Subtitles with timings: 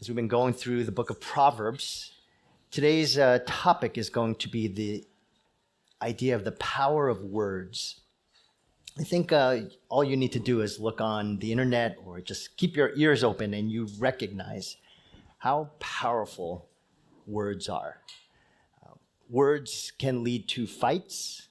[0.00, 2.12] as we've been going through the book of Proverbs.
[2.70, 5.04] Today's uh, topic is going to be the
[6.00, 8.00] idea of the power of words.
[8.96, 12.56] I think uh, all you need to do is look on the internet or just
[12.56, 14.76] keep your ears open and you recognize
[15.38, 16.68] how powerful
[17.26, 17.96] words are.
[18.84, 18.94] Uh,
[19.28, 21.48] words can lead to fights,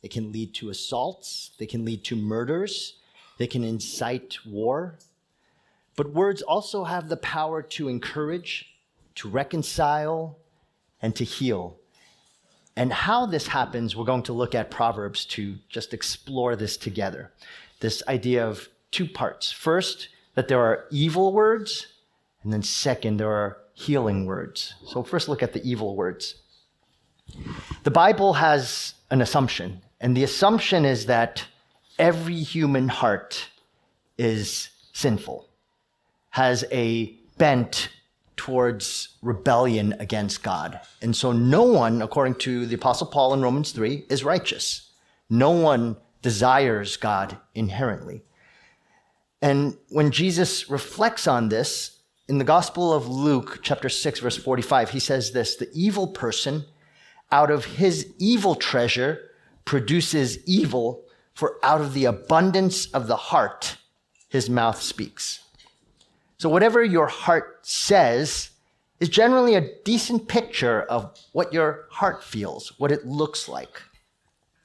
[0.00, 2.94] they can lead to assaults, they can lead to murders,
[3.36, 4.98] they can incite war.
[5.96, 8.74] But words also have the power to encourage,
[9.16, 10.38] to reconcile,
[11.00, 11.76] and to heal.
[12.76, 17.30] And how this happens, we're going to look at Proverbs to just explore this together.
[17.80, 19.52] This idea of two parts.
[19.52, 21.88] First, that there are evil words,
[22.42, 24.74] and then second, there are healing words.
[24.86, 26.36] So, first, look at the evil words.
[27.82, 31.44] The Bible has an assumption, and the assumption is that
[31.98, 33.48] every human heart
[34.16, 35.48] is sinful
[36.32, 37.88] has a bent
[38.36, 40.80] towards rebellion against God.
[41.00, 44.90] And so no one, according to the Apostle Paul in Romans 3, is righteous.
[45.30, 48.22] No one desires God inherently.
[49.40, 51.98] And when Jesus reflects on this,
[52.28, 56.64] in the Gospel of Luke, chapter 6, verse 45, he says this The evil person,
[57.30, 59.30] out of his evil treasure,
[59.64, 63.76] produces evil, for out of the abundance of the heart,
[64.28, 65.41] his mouth speaks.
[66.42, 68.50] So, whatever your heart says
[68.98, 73.80] is generally a decent picture of what your heart feels, what it looks like.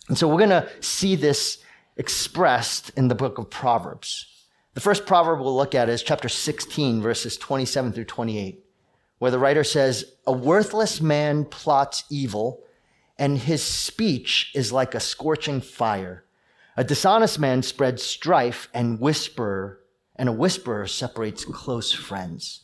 [0.07, 1.59] And so, we're going to see this
[1.95, 4.25] expressed in the book of Proverbs.
[4.73, 8.65] The first proverb we'll look at is chapter 16, verses 27 through 28,
[9.19, 12.63] where the writer says, A worthless man plots evil,
[13.19, 16.23] and his speech is like a scorching fire.
[16.75, 19.79] A dishonest man spreads strife and whisper
[20.17, 22.61] and a whisperer separates close friends.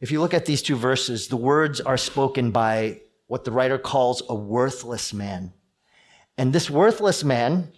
[0.00, 3.78] If you look at these two verses, the words are spoken by what the writer
[3.78, 5.52] calls a worthless man.
[6.36, 7.70] And this worthless man,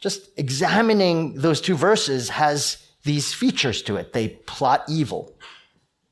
[0.00, 4.12] just examining those two verses, has these features to it.
[4.12, 5.36] They plot evil.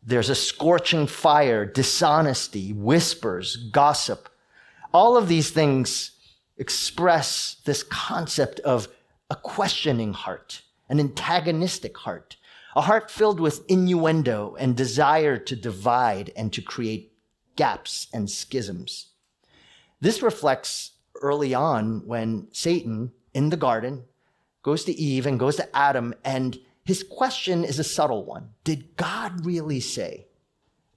[0.02, 4.28] There's a scorching fire, dishonesty, whispers, gossip.
[4.92, 6.12] All of these things
[6.58, 8.88] express this concept of
[9.30, 12.36] a questioning heart an antagonistic heart,
[12.74, 17.12] a heart filled with innuendo and desire to divide and to create
[17.56, 19.08] gaps and schisms.
[20.00, 20.92] This reflects
[21.22, 24.04] early on when Satan in the garden
[24.62, 28.96] goes to Eve and goes to Adam, and his question is a subtle one Did
[28.96, 30.26] God really say?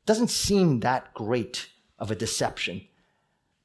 [0.05, 2.81] Doesn't seem that great of a deception.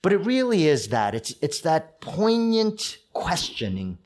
[0.03, 1.15] But it really is that.
[1.15, 3.97] It's, it's that poignant questioning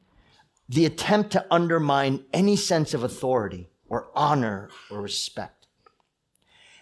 [0.68, 5.66] the attempt to undermine any sense of authority or honor or respect.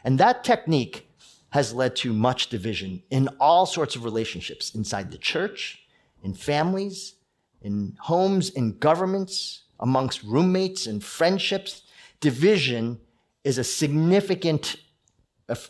[0.03, 1.09] And that technique
[1.51, 5.83] has led to much division in all sorts of relationships inside the church,
[6.23, 7.15] in families,
[7.63, 11.83] in homes, in governments, amongst roommates and friendships.
[12.21, 13.01] Division
[13.45, 14.77] is a significant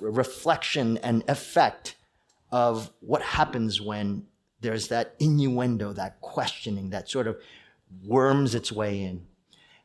[0.00, 1.96] reflection and effect
[2.50, 4.24] of what happens when
[4.60, 7.36] there's that innuendo, that questioning, that sort of
[8.04, 9.26] worms its way in.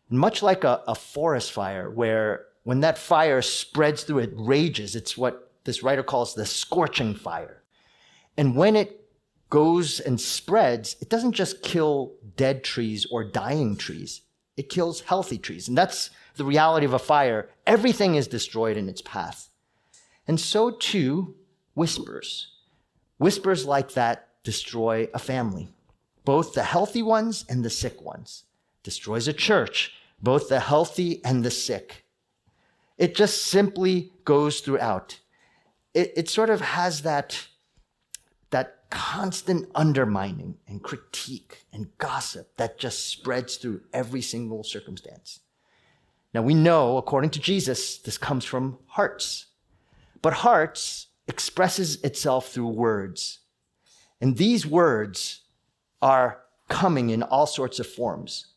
[0.09, 4.95] Much like a, a forest fire, where when that fire spreads through, it rages.
[4.95, 7.63] It's what this writer calls the scorching fire.
[8.37, 9.09] And when it
[9.49, 14.21] goes and spreads, it doesn't just kill dead trees or dying trees,
[14.57, 15.67] it kills healthy trees.
[15.67, 17.49] And that's the reality of a fire.
[17.65, 19.49] Everything is destroyed in its path.
[20.27, 21.35] And so too,
[21.73, 22.47] whispers.
[23.17, 25.73] Whispers like that destroy a family
[26.25, 28.43] both the healthy ones and the sick ones.
[28.83, 32.05] Destroys a church, both the healthy and the sick.
[32.97, 35.19] It just simply goes throughout.
[35.93, 37.47] It, it sort of has that,
[38.51, 45.39] that constant undermining and critique and gossip that just spreads through every single circumstance.
[46.33, 49.47] Now we know, according to Jesus, this comes from hearts.
[50.21, 53.39] But hearts expresses itself through words.
[54.19, 55.40] And these words
[56.01, 58.47] are coming in all sorts of forms.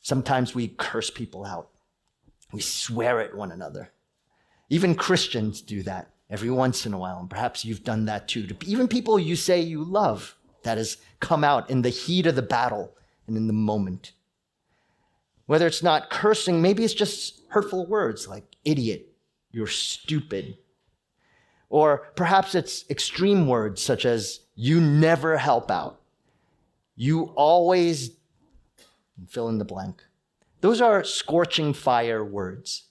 [0.00, 1.68] Sometimes we curse people out.
[2.52, 3.90] We swear at one another.
[4.70, 8.46] Even Christians do that every once in a while, and perhaps you've done that too.
[8.64, 12.42] Even people you say you love, that has come out in the heat of the
[12.42, 12.92] battle
[13.26, 14.12] and in the moment.
[15.46, 19.14] Whether it's not cursing, maybe it's just hurtful words like idiot,
[19.50, 20.58] you're stupid.
[21.70, 25.97] Or perhaps it's extreme words such as you never help out
[27.00, 28.10] you always
[29.28, 30.04] fill in the blank.
[30.60, 32.88] Those are scorching fire words.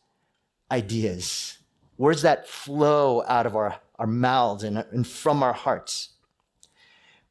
[0.71, 1.57] ideas,
[1.98, 6.09] words that flow out of our, our mouths and, and from our hearts.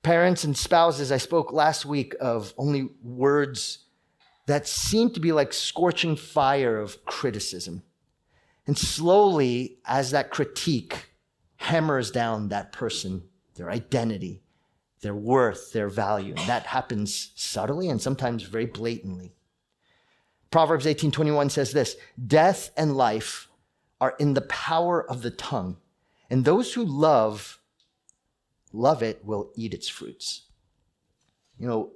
[0.03, 3.79] Parents and spouses, I spoke last week of only words
[4.47, 7.83] that seem to be like scorching fire of criticism.
[8.67, 11.11] And slowly, as that critique
[11.57, 13.25] hammers down that person,
[13.55, 14.43] their identity,
[15.07, 19.33] their worth, their value, and that happens subtly and sometimes very blatantly.
[20.51, 23.49] Proverbs 18:21 says this, "Death and life
[24.01, 25.77] are in the power of the tongue,
[26.29, 27.61] and those who love
[28.73, 30.47] love it will eat its fruits."
[31.57, 31.93] You know,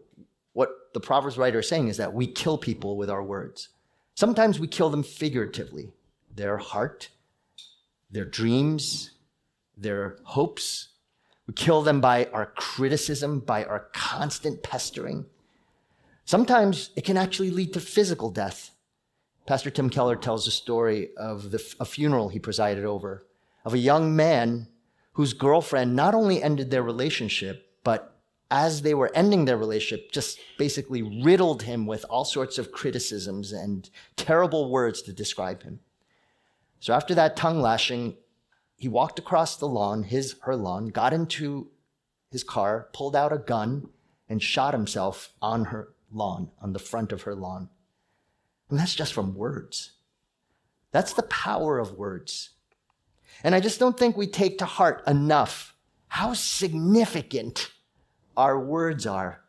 [0.52, 3.70] what the Proverbs writer is saying is that we kill people with our words.
[4.14, 5.92] Sometimes we kill them figuratively,
[6.32, 7.10] their heart,
[8.08, 9.10] their dreams,
[9.76, 10.89] their hopes.
[11.50, 15.26] We kill them by our criticism, by our constant pestering.
[16.24, 18.70] Sometimes it can actually lead to physical death.
[19.46, 23.26] Pastor Tim Keller tells a story of the, a funeral he presided over
[23.64, 24.68] of a young man
[25.14, 28.16] whose girlfriend not only ended their relationship, but
[28.52, 33.50] as they were ending their relationship, just basically riddled him with all sorts of criticisms
[33.50, 35.80] and terrible words to describe him.
[36.78, 38.14] So after that tongue lashing,
[38.80, 41.68] he walked across the lawn, his her lawn, got into
[42.30, 43.90] his car, pulled out a gun,
[44.26, 47.68] and shot himself on her lawn, on the front of her lawn.
[48.70, 49.92] And that's just from words.
[50.92, 52.52] That's the power of words.
[53.44, 55.74] And I just don't think we take to heart enough
[56.08, 57.70] how significant
[58.34, 59.42] our words are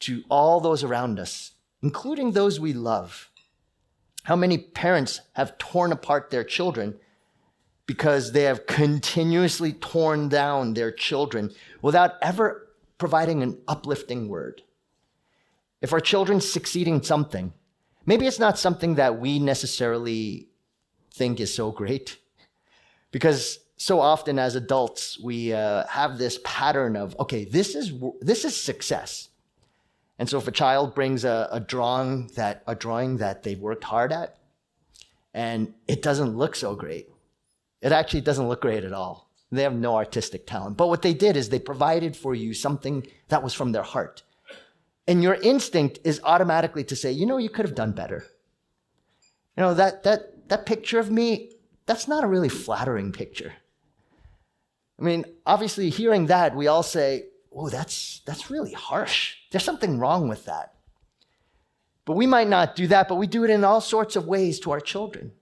[0.00, 1.52] to all those around us,
[1.82, 3.28] including those we love.
[4.22, 6.98] How many parents have torn apart their children
[7.88, 11.50] because they have continuously torn down their children
[11.80, 12.68] without ever
[12.98, 14.60] providing an uplifting word?
[15.80, 17.54] If our children succeed in something,
[18.04, 20.48] maybe it's not something that we necessarily
[21.14, 22.18] think is so great.
[23.10, 28.44] Because so often as adults, we uh, have this pattern of, okay, this is, this
[28.44, 29.30] is success.
[30.18, 33.84] And so if a child brings a, a drawing that, a drawing that they've worked
[33.84, 34.36] hard at,
[35.32, 37.08] and it doesn't look so great,
[37.80, 39.30] it actually doesn't look great at all.
[39.50, 40.76] They have no artistic talent.
[40.76, 44.22] But what they did is they provided for you something that was from their heart.
[45.06, 48.26] And your instinct is automatically to say, you know, you could have done better.
[49.56, 51.52] You know, that, that, that picture of me,
[51.86, 53.54] that's not a really flattering picture.
[55.00, 59.36] I mean, obviously, hearing that, we all say, oh, that's, that's really harsh.
[59.50, 60.74] There's something wrong with that.
[62.04, 64.60] But we might not do that, but we do it in all sorts of ways
[64.60, 65.32] to our children.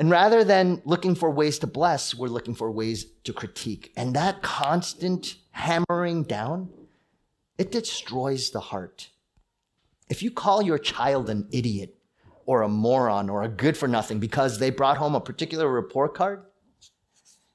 [0.00, 3.92] And rather than looking for ways to bless, we're looking for ways to critique.
[3.98, 6.70] And that constant hammering down,
[7.58, 9.10] it destroys the heart.
[10.08, 11.98] If you call your child an idiot
[12.46, 16.14] or a moron or a good for nothing because they brought home a particular report
[16.14, 16.46] card,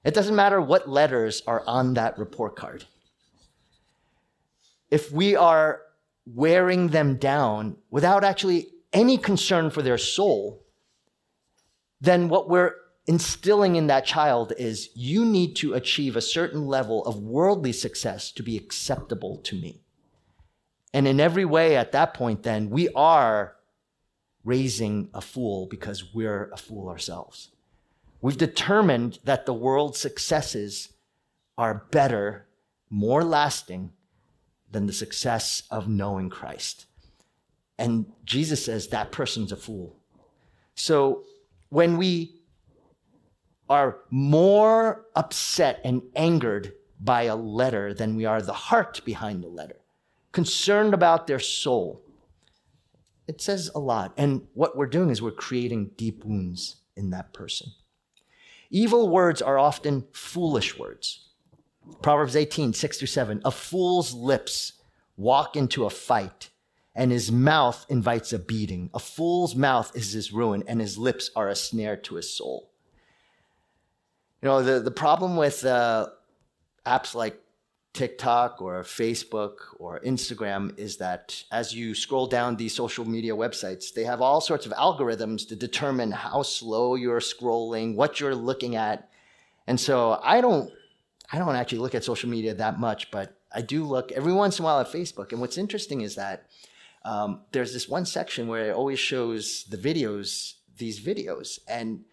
[0.04, 2.86] it doesn't matter what letters are on that report card.
[4.92, 5.82] If we are
[6.28, 10.65] wearing them down without actually any concern for their soul,
[12.06, 12.76] then what we're
[13.08, 18.32] instilling in that child is you need to achieve a certain level of worldly success
[18.32, 19.82] to be acceptable to me.
[20.94, 23.56] And in every way, at that point, then we are
[24.44, 27.50] raising a fool because we're a fool ourselves.
[28.22, 30.94] We've determined that the world's successes
[31.58, 32.48] are better,
[32.90, 33.92] more lasting
[34.72, 36.86] than the success of knowing Christ.
[37.78, 39.98] And Jesus says that person's a fool.
[40.76, 41.24] So
[41.70, 42.42] when we
[43.70, 49.48] are more upset and angered by a letter than we are the heart behind the
[49.48, 49.78] letter,
[50.32, 52.04] concerned about their soul,
[53.28, 54.14] it says a lot.
[54.18, 57.72] And what we're doing is we're creating deep wounds in that person.
[58.70, 61.30] Evil words are often foolish words.
[62.02, 63.42] Proverbs 18, 6 through 7.
[63.46, 64.74] A fool's lips
[65.18, 66.50] walk into a fight,
[66.96, 68.90] and his mouth invites a beating.
[68.94, 72.72] A fool's mouth is his ruin, and his lips are a snare to his soul.
[74.42, 76.08] You know, the, the problem with uh,
[76.86, 77.42] apps like
[77.94, 83.94] TikTok or Facebook or Instagram is that as you scroll down these social media websites,
[83.94, 88.76] they have all sorts of algorithms to determine how slow you're scrolling, what you're looking
[88.76, 89.10] at.
[89.68, 90.72] And so I don't
[91.32, 94.60] I don't actually look at social media that much, but I do look every once
[94.60, 95.32] in a while at Facebook.
[95.32, 96.48] And what's interesting is that
[97.06, 101.60] um, there's this one section where it always shows the videos, these videos.
[101.68, 102.04] And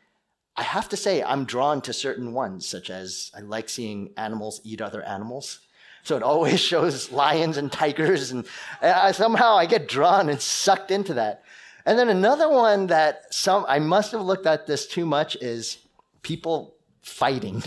[0.55, 4.61] I have to say, I'm drawn to certain ones, such as I like seeing animals
[4.65, 5.61] eat other animals.
[6.05, 8.47] So it always shows lions and tigers, and
[8.83, 11.43] I, somehow I get drawn and sucked into that.
[11.87, 15.79] And then another one that some I must have looked at this too much is
[16.23, 17.63] people fighting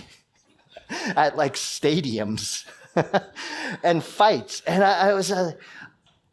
[1.16, 2.66] at like stadiums
[3.84, 4.62] and fights.
[4.68, 5.54] And I, I was, uh,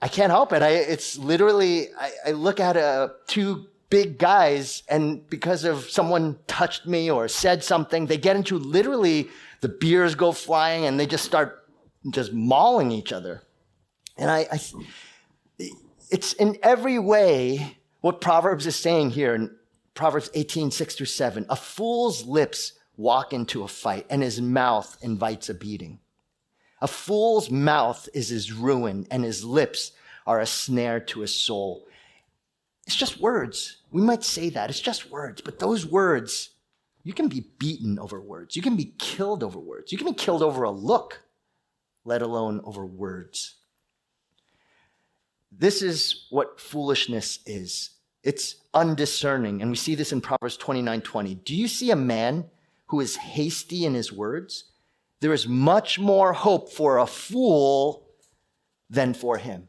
[0.02, 0.62] I can't help it.
[0.62, 6.40] I, it's literally, I, I look at uh, two big guys, and because of someone
[6.48, 9.28] touched me or said something, they get into literally
[9.60, 11.68] the beers go flying and they just start
[12.10, 13.42] just mauling each other.
[14.18, 14.60] And I, I
[16.10, 19.54] it's in every way what Proverbs is saying here in
[19.94, 21.46] Proverbs 18, 6 through 7.
[21.48, 26.00] A fool's lips walk into a fight, and his mouth invites a beating.
[26.82, 29.92] A fool's mouth is his ruin, and his lips
[30.26, 31.86] are a snare to his soul.
[32.88, 33.76] It's just words.
[33.92, 34.68] We might say that.
[34.68, 36.50] It's just words, but those words,
[37.04, 38.56] you can be beaten over words.
[38.56, 39.92] You can be killed over words.
[39.92, 41.22] You can be killed over a look,
[42.04, 43.54] let alone over words.
[45.52, 47.90] This is what foolishness is.
[48.24, 49.62] It's undiscerning.
[49.62, 51.34] And we see this in Proverbs 29 20.
[51.36, 52.46] Do you see a man
[52.86, 54.64] who is hasty in his words?
[55.22, 58.08] There is much more hope for a fool
[58.90, 59.68] than for him.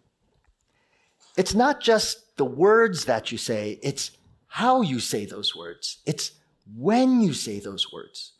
[1.37, 4.17] It's not just the words that you say, it's
[4.47, 5.99] how you say those words.
[6.07, 6.31] It's
[6.75, 8.33] when you say those words.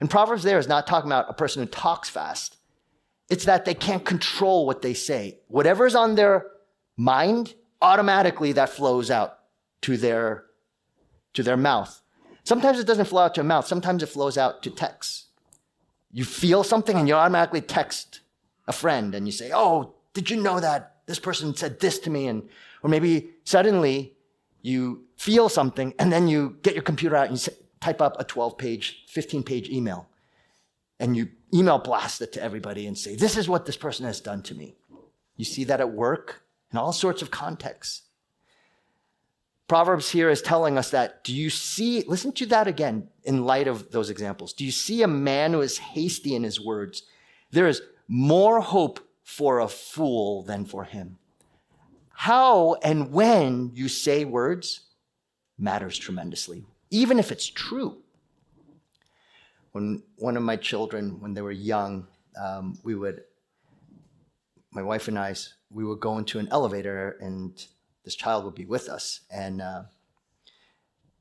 [0.00, 2.56] And Proverbs there is not talking about a person who talks fast.
[3.28, 5.40] It's that they can't control what they say.
[5.48, 6.46] Whatever's on their
[6.96, 9.40] mind, automatically that flows out
[9.82, 10.44] to their,
[11.34, 12.00] to their mouth.
[12.44, 13.66] Sometimes it doesn't flow out to a mouth.
[13.66, 15.26] Sometimes it flows out to text.
[16.12, 18.20] You feel something and you automatically text
[18.66, 22.10] a friend and you say, Oh, did you know that this person said this to
[22.10, 22.26] me?
[22.26, 22.48] And,
[22.82, 24.14] or maybe suddenly
[24.62, 28.24] you feel something and then you get your computer out and you type up a
[28.24, 30.08] 12 page, 15 page email
[30.98, 34.20] and you email blast it to everybody and say, This is what this person has
[34.20, 34.76] done to me.
[35.36, 38.02] You see that at work in all sorts of contexts.
[39.70, 41.22] Proverbs here is telling us that.
[41.22, 44.52] Do you see, listen to that again in light of those examples.
[44.52, 47.04] Do you see a man who is hasty in his words?
[47.52, 51.18] There is more hope for a fool than for him.
[52.08, 54.80] How and when you say words
[55.56, 57.98] matters tremendously, even if it's true.
[59.70, 63.22] When one of my children, when they were young, um, we would,
[64.72, 65.36] my wife and I,
[65.70, 67.64] we would go into an elevator and
[68.04, 69.20] this child would be with us.
[69.30, 69.82] And uh,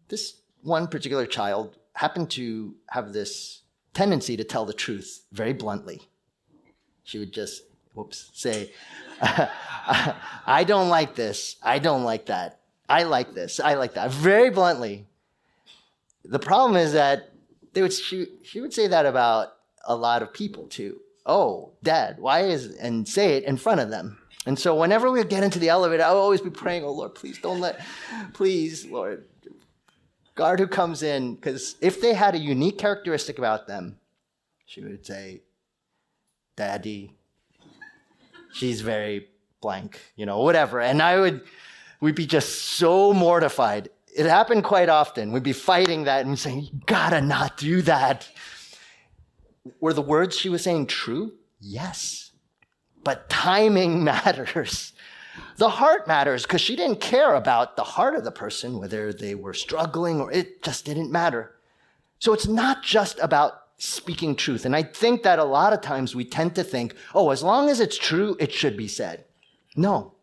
[0.07, 6.01] this one particular child happened to have this tendency to tell the truth very bluntly.
[7.03, 8.71] She would just, whoops, say,
[9.21, 11.57] I don't like this.
[11.63, 12.59] I don't like that.
[12.87, 13.59] I like this.
[13.59, 14.11] I like that.
[14.11, 15.07] Very bluntly.
[16.23, 17.31] The problem is that
[17.73, 19.53] they would, she, she would say that about
[19.85, 20.99] a lot of people too.
[21.25, 24.18] Oh, dad, why is, and say it in front of them.
[24.45, 27.13] And so whenever we get into the elevator, I will always be praying, oh Lord,
[27.13, 27.81] please don't let,
[28.33, 29.25] please, Lord,
[30.35, 31.35] guard who comes in.
[31.35, 33.97] Because if they had a unique characteristic about them,
[34.65, 35.41] she would say,
[36.55, 37.13] Daddy,
[38.53, 39.27] she's very
[39.61, 40.79] blank, you know, whatever.
[40.79, 41.41] And I would,
[41.99, 43.89] we'd be just so mortified.
[44.15, 45.31] It happened quite often.
[45.31, 48.27] We'd be fighting that and saying, you gotta not do that.
[49.81, 51.33] Were the words she was saying true?
[51.59, 52.28] Yes.
[53.03, 54.93] But timing matters.
[55.57, 59.35] The heart matters because she didn't care about the heart of the person, whether they
[59.35, 61.55] were struggling or it just didn't matter.
[62.19, 64.65] So it's not just about speaking truth.
[64.65, 67.69] And I think that a lot of times we tend to think, oh, as long
[67.69, 69.25] as it's true, it should be said.
[69.75, 70.15] No.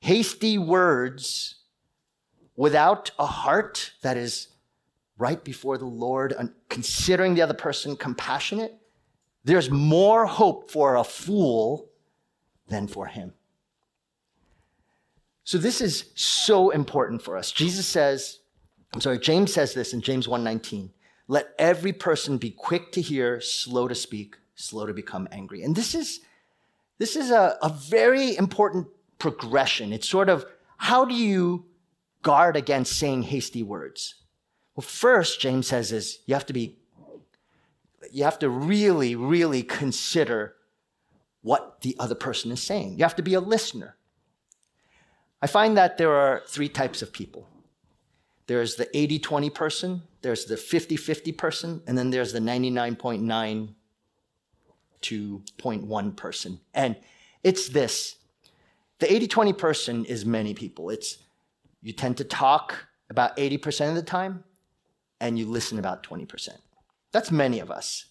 [0.00, 1.56] Hasty words
[2.56, 4.48] without a heart that is
[5.18, 6.34] right before the Lord,
[6.68, 8.78] considering the other person compassionate,
[9.46, 11.88] there's more hope for a fool
[12.66, 13.32] than for him.
[15.44, 17.52] So this is so important for us.
[17.52, 18.40] Jesus says,
[18.92, 20.90] I'm sorry, James says this in James 1:19.
[21.28, 25.62] Let every person be quick to hear, slow to speak, slow to become angry.
[25.62, 26.20] And this is
[26.98, 28.88] this is a, a very important
[29.20, 29.92] progression.
[29.92, 30.44] It's sort of
[30.76, 31.66] how do you
[32.22, 34.16] guard against saying hasty words?
[34.74, 36.78] Well, first, James says is you have to be
[38.10, 40.54] you have to really, really consider
[41.42, 42.98] what the other person is saying.
[42.98, 43.96] You have to be a listener.
[45.40, 47.48] I find that there are three types of people
[48.46, 53.74] there's the 80 20 person, there's the 50 50 person, and then there's the 99.9
[55.02, 56.60] to 0.1 person.
[56.74, 56.96] And
[57.42, 58.16] it's this
[58.98, 60.90] the 80 20 person is many people.
[60.90, 61.18] It's
[61.82, 64.42] you tend to talk about 80% of the time
[65.20, 66.48] and you listen about 20%.
[67.16, 68.04] That's many of us.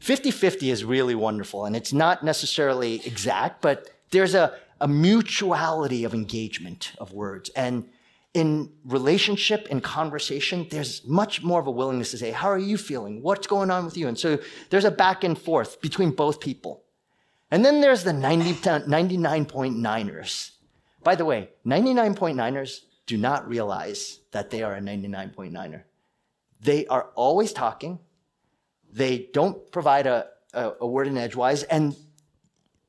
[0.00, 6.02] 50 50 is really wonderful, and it's not necessarily exact, but there's a, a mutuality
[6.02, 7.50] of engagement of words.
[7.50, 7.88] And
[8.34, 12.76] in relationship, in conversation, there's much more of a willingness to say, How are you
[12.76, 13.22] feeling?
[13.22, 14.08] What's going on with you?
[14.08, 16.82] And so there's a back and forth between both people.
[17.52, 20.50] And then there's the 90, 99.9ers.
[21.04, 25.84] By the way, 99.9ers do not realize that they are a 99.9er.
[26.60, 28.00] They are always talking.
[28.92, 31.96] They don't provide a, a, a word in edgewise, and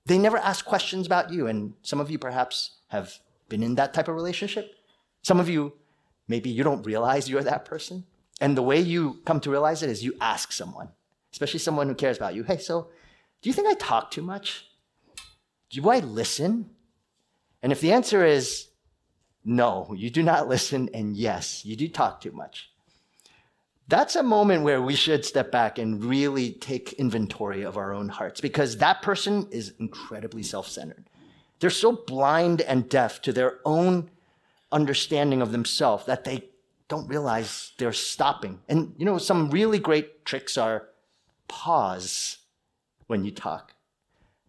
[0.05, 1.47] they never ask questions about you.
[1.47, 4.73] And some of you perhaps have been in that type of relationship.
[5.21, 5.73] Some of you,
[6.27, 8.05] maybe you don't realize you're that person.
[8.41, 10.89] And the way you come to realize it is you ask someone,
[11.33, 12.43] especially someone who cares about you.
[12.43, 12.89] Hey, so
[13.41, 14.65] do you think I talk too much?
[15.69, 16.71] Do I listen?
[17.61, 18.69] And if the answer is
[19.43, 22.71] no, you do not listen, and yes, you do talk too much,
[23.89, 28.07] that's a moment where we should step back and really take inventory of our own
[28.07, 31.09] hearts because that person is incredibly self centered.
[31.59, 34.11] They're so blind and deaf to their own
[34.71, 36.45] understanding of themselves that they
[36.87, 38.59] don't realize they're stopping.
[38.69, 40.89] And you know, some really great tricks are
[41.47, 42.37] pause
[43.07, 43.73] when you talk.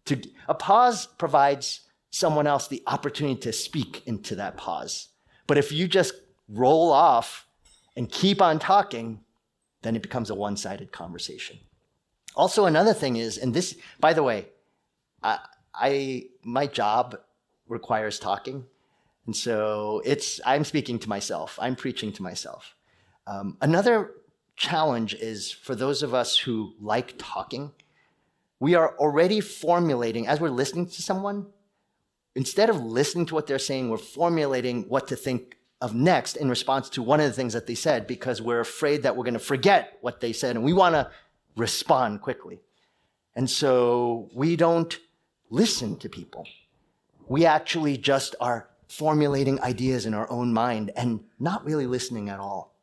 [0.05, 1.81] To, a pause provides
[2.11, 5.09] someone else the opportunity to speak into that pause.
[5.47, 6.13] But if you just
[6.47, 7.47] roll off
[7.97, 9.21] and keep on talking,
[9.83, 11.59] then it becomes a one sided conversation.
[12.37, 14.47] Also, another thing is, and this, by the way,
[15.23, 15.39] I,
[15.75, 17.19] I, my job
[17.69, 18.67] requires talking.
[19.27, 22.75] And so it's, I'm speaking to myself, I'm preaching to myself.
[23.27, 24.13] Um, another
[24.57, 27.73] challenge is for those of us who like talking,
[28.59, 31.47] we are already formulating, as we're listening to someone,
[32.35, 36.49] instead of listening to what they're saying, we're formulating what to think of next in
[36.49, 39.35] response to one of the things that they said because we're afraid that we're going
[39.35, 41.11] to forget what they said and we want to
[41.57, 42.61] respond quickly.
[43.35, 44.99] And so we don't
[45.49, 46.47] listen to people.
[47.29, 52.41] We actually just are formulating ideas in our own mind and not really listening at
[52.41, 52.75] all.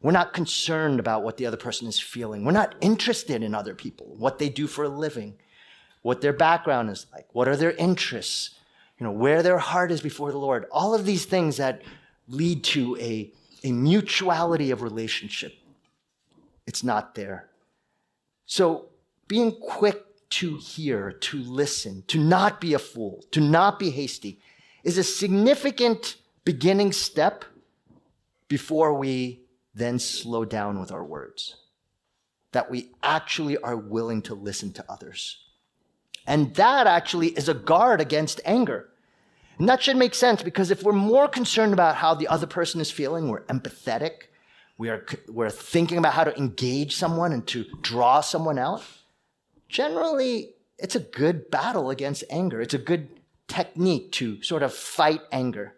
[0.00, 2.44] We're not concerned about what the other person is feeling.
[2.44, 5.34] We're not interested in other people, what they do for a living,
[6.02, 8.54] what their background is like, what are their interests,
[8.98, 10.66] you know, where their heart is before the Lord.
[10.70, 11.82] All of these things that
[12.28, 13.32] lead to a,
[13.64, 15.54] a mutuality of relationship.
[16.66, 17.48] It's not there.
[18.46, 18.86] So
[19.26, 24.40] being quick to hear, to listen, to not be a fool, to not be hasty
[24.84, 27.44] is a significant beginning step
[28.48, 29.42] before we
[29.74, 31.56] then slow down with our words.
[32.52, 35.44] That we actually are willing to listen to others.
[36.26, 38.88] And that actually is a guard against anger.
[39.58, 42.80] And that should make sense because if we're more concerned about how the other person
[42.80, 44.28] is feeling, we're empathetic,
[44.76, 48.84] we are, we're thinking about how to engage someone and to draw someone out,
[49.68, 52.60] generally, it's a good battle against anger.
[52.60, 53.08] It's a good
[53.48, 55.74] technique to sort of fight anger.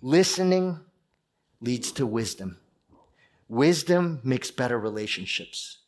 [0.00, 0.78] Listening
[1.60, 2.58] leads to wisdom.
[3.48, 5.78] Wisdom makes better relationships.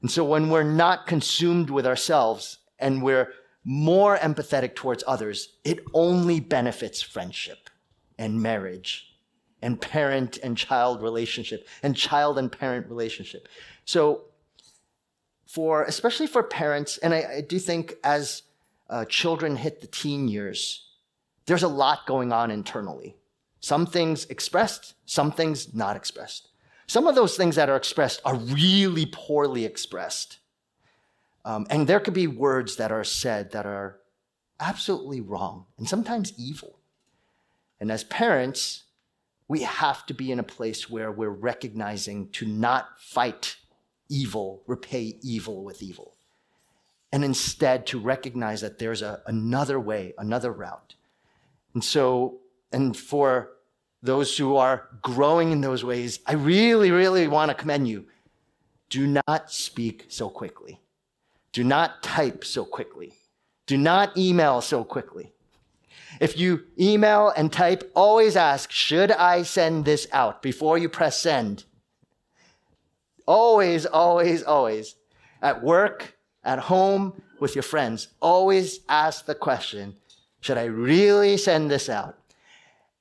[0.00, 3.32] And so when we're not consumed with ourselves and we're
[3.64, 7.70] more empathetic towards others, it only benefits friendship
[8.18, 9.12] and marriage
[9.62, 13.48] and parent and child relationship and child and parent relationship.
[13.84, 14.22] So,
[15.46, 18.42] for especially for parents, and I, I do think as
[18.88, 20.88] uh, children hit the teen years,
[21.46, 23.16] there's a lot going on internally.
[23.60, 26.48] Some things expressed, some things not expressed.
[26.86, 30.38] Some of those things that are expressed are really poorly expressed.
[31.44, 33.98] Um, and there could be words that are said that are
[34.60, 36.78] absolutely wrong and sometimes evil.
[37.80, 38.84] And as parents,
[39.48, 43.56] we have to be in a place where we're recognizing to not fight
[44.08, 46.14] evil, repay evil with evil,
[47.10, 50.94] and instead to recognize that there's a, another way, another route.
[51.74, 52.38] And so,
[52.72, 53.50] and for
[54.02, 58.06] those who are growing in those ways, I really, really want to commend you.
[58.90, 60.81] Do not speak so quickly.
[61.52, 63.14] Do not type so quickly.
[63.66, 65.32] Do not email so quickly.
[66.20, 71.20] If you email and type, always ask, should I send this out before you press
[71.20, 71.64] send?
[73.26, 74.96] Always, always, always.
[75.40, 79.96] At work, at home, with your friends, always ask the question,
[80.40, 82.18] should I really send this out?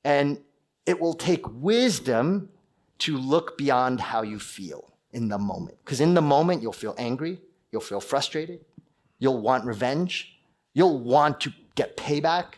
[0.04, 0.40] And
[0.86, 2.50] it will take wisdom
[3.00, 5.78] to look beyond how you feel in the moment.
[5.84, 7.40] Because in the moment, you'll feel angry,
[7.72, 8.66] You'll feel frustrated.
[9.20, 10.38] You'll want revenge.
[10.74, 12.56] You'll want to get payback.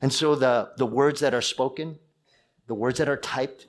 [0.00, 1.98] And so the, the words that are spoken,
[2.66, 3.66] the words that are typed,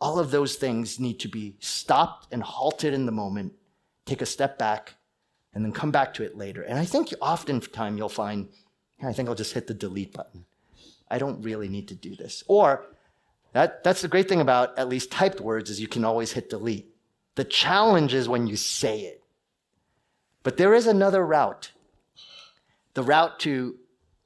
[0.00, 3.52] all of those things need to be stopped and halted in the moment,
[4.06, 4.96] take a step back,
[5.54, 6.62] and then come back to it later.
[6.62, 8.48] And I think oftentimes you'll find
[9.04, 10.44] I think I'll just hit the delete button.
[11.10, 12.42] I don't really need to do this.
[12.46, 12.86] Or
[13.52, 16.50] that, that's the great thing about at least typed words is you can always hit
[16.50, 16.94] delete.
[17.34, 19.21] The challenge is when you say it.
[20.42, 21.72] But there is another route.
[22.94, 23.76] The route to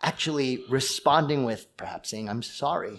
[0.02, 2.98] actually responding with perhaps saying, I'm sorry.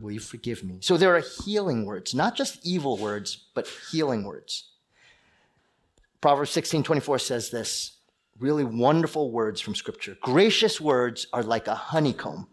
[0.00, 0.78] Will you forgive me?
[0.80, 4.70] So there are healing words, not just evil words, but healing words.
[6.20, 7.92] Proverbs 16 24 says this
[8.38, 10.16] really wonderful words from Scripture.
[10.20, 12.48] Gracious words are like a honeycomb,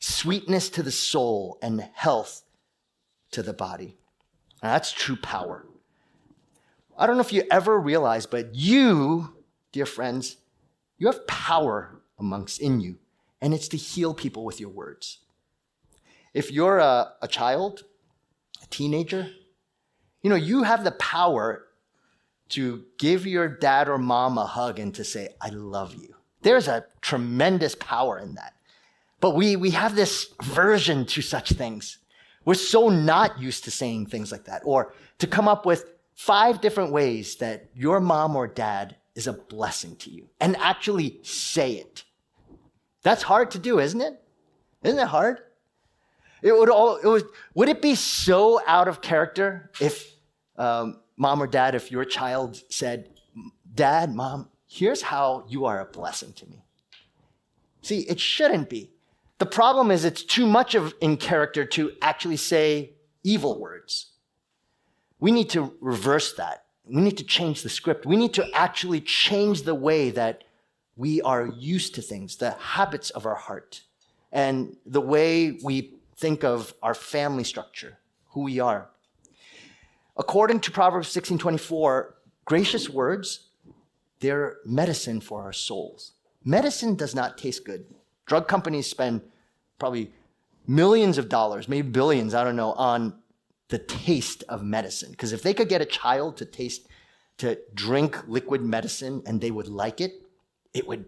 [0.00, 2.42] sweetness to the soul and health
[3.30, 3.96] to the body.
[4.62, 5.66] Now, that's true power.
[6.96, 9.34] I don't know if you ever realize, but you,
[9.72, 10.36] dear friends,
[10.98, 12.98] you have power amongst in you,
[13.40, 15.18] and it's to heal people with your words.
[16.34, 17.84] If you're a, a child,
[18.62, 19.28] a teenager,
[20.22, 21.66] you know, you have the power
[22.50, 26.14] to give your dad or mom a hug and to say, I love you.
[26.42, 28.54] There's a tremendous power in that.
[29.20, 31.98] But we, we have this version to such things.
[32.44, 35.86] We're so not used to saying things like that or to come up with
[36.22, 41.18] five different ways that your mom or dad is a blessing to you and actually
[41.22, 42.04] say it.
[43.02, 44.22] That's hard to do, isn't it?
[44.84, 45.40] Isn't it hard?
[46.40, 50.14] It would all, it was, would it be so out of character if
[50.56, 53.08] um, mom or dad, if your child said,
[53.74, 56.62] Dad, mom, here's how you are a blessing to me?
[57.80, 58.92] See, it shouldn't be.
[59.38, 62.92] The problem is it's too much of in character to actually say
[63.24, 64.11] evil words.
[65.22, 66.64] We need to reverse that.
[66.84, 68.04] We need to change the script.
[68.04, 70.42] We need to actually change the way that
[70.96, 73.82] we are used to things, the habits of our heart,
[74.32, 77.98] and the way we think of our family structure,
[78.30, 78.88] who we are.
[80.16, 83.46] According to Proverbs 16:24, gracious words,
[84.18, 86.14] they're medicine for our souls.
[86.42, 87.86] Medicine does not taste good.
[88.26, 89.20] Drug companies spend
[89.78, 90.12] probably
[90.66, 93.21] millions of dollars, maybe billions, I don't know, on
[93.72, 95.10] the taste of medicine.
[95.12, 96.86] Because if they could get a child to taste,
[97.38, 100.12] to drink liquid medicine and they would like it,
[100.74, 101.06] it would,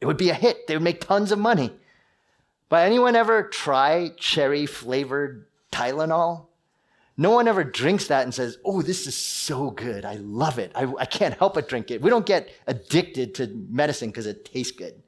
[0.00, 0.66] it would be a hit.
[0.66, 1.70] They would make tons of money.
[2.68, 6.46] But anyone ever try cherry flavored Tylenol?
[7.16, 10.04] No one ever drinks that and says, Oh, this is so good.
[10.04, 10.72] I love it.
[10.74, 12.02] I, I can't help but drink it.
[12.02, 15.00] We don't get addicted to medicine because it tastes good.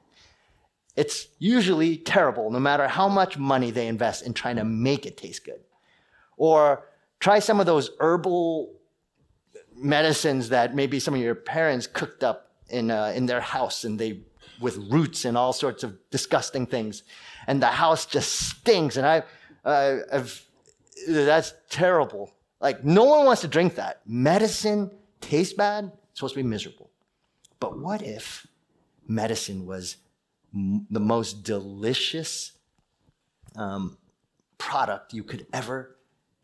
[0.95, 5.17] It's usually terrible, no matter how much money they invest in trying to make it
[5.17, 5.59] taste good.
[6.37, 6.87] Or
[7.19, 8.73] try some of those herbal
[9.75, 13.99] medicines that maybe some of your parents cooked up in, uh, in their house and
[13.99, 14.21] they
[14.61, 17.03] with roots and all sorts of disgusting things.
[17.47, 18.97] And the house just stinks.
[18.97, 19.23] And I,
[19.65, 20.45] uh, I've
[21.07, 22.31] that's terrible.
[22.61, 24.01] Like, no one wants to drink that.
[24.05, 26.89] Medicine tastes bad, it's supposed to be miserable.
[27.59, 28.47] But what if
[29.07, 29.97] medicine was
[30.53, 32.53] m- the most delicious
[33.55, 33.97] um,
[34.57, 35.94] product you could ever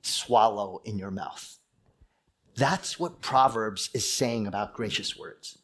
[0.02, 1.58] swallow in your mouth?
[2.56, 5.58] That's what Proverbs is saying about gracious words.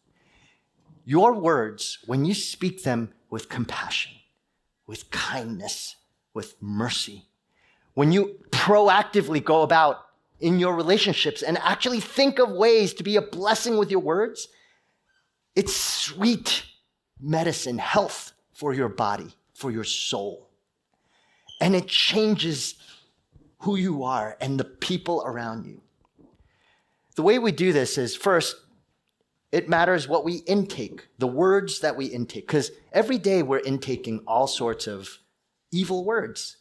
[1.06, 4.14] Your words, when you speak them with compassion,
[4.86, 5.96] with kindness,
[6.34, 7.26] with mercy,
[7.94, 10.06] when you proactively go about
[10.40, 14.48] in your relationships and actually think of ways to be a blessing with your words,
[15.56, 16.64] it's sweet
[17.20, 20.50] medicine, health for your body, for your soul.
[21.60, 22.76] And it changes
[23.60, 25.82] who you are and the people around you.
[27.16, 28.56] The way we do this is first,
[29.52, 34.22] it matters what we intake, the words that we intake, because every day we're intaking
[34.28, 35.18] all sorts of
[35.72, 36.58] evil words.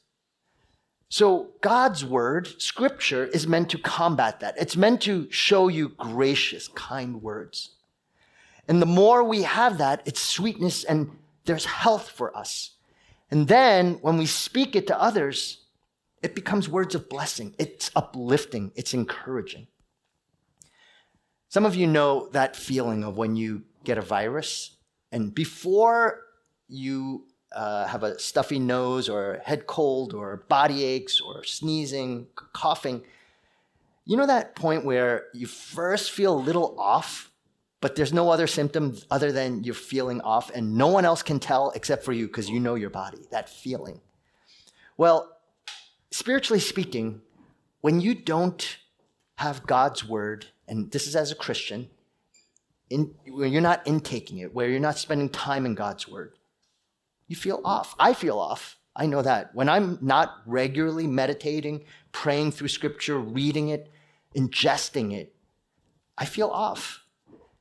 [1.09, 4.55] So God's word, scripture, is meant to combat that.
[4.59, 7.71] It's meant to show you gracious, kind words.
[8.67, 11.11] And the more we have that, it's sweetness and
[11.45, 12.73] there's health for us.
[13.31, 15.59] And then when we speak it to others,
[16.23, 17.55] it becomes words of blessing.
[17.59, 18.73] It's uplifting.
[18.75, 19.67] It's encouraging.
[21.49, 24.77] Some of you know that feeling of when you get a virus
[25.13, 26.23] and before
[26.69, 33.03] you uh, have a stuffy nose or head cold or body aches or sneezing, coughing,
[34.05, 37.31] you know that point where you first feel a little off,
[37.81, 41.39] but there's no other symptom other than you're feeling off and no one else can
[41.39, 44.01] tell except for you because you know your body, that feeling.
[44.97, 45.36] Well,
[46.17, 47.21] spiritually speaking,
[47.83, 48.79] when you don't
[49.37, 51.91] have God's word, and this is as a Christian,
[52.89, 56.33] in, when you're not intaking it, where you're not spending time in God's word,
[57.29, 57.95] you feel off.
[57.99, 58.79] I feel off.
[58.95, 59.55] I know that.
[59.55, 63.91] When I'm not regularly meditating, praying through scripture, reading it,
[64.35, 65.35] ingesting it,
[66.17, 67.05] I feel off.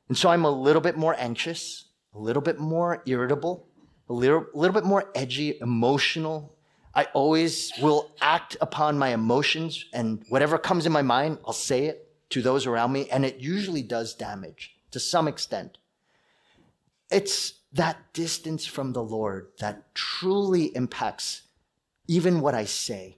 [0.08, 3.68] And so I'm a little bit more anxious, a little bit more irritable,
[4.08, 6.55] a little, little bit more edgy, emotional.
[6.96, 11.86] I always will act upon my emotions and whatever comes in my mind, I'll say
[11.86, 15.78] it to those around me, and it usually does damage to some extent.
[17.12, 21.44] It's that distance from the Lord that truly impacts
[22.08, 23.18] even what I say.